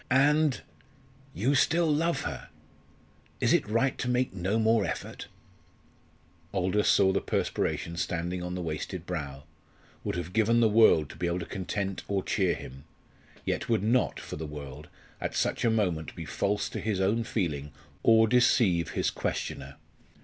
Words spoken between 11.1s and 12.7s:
to be able to content or cheer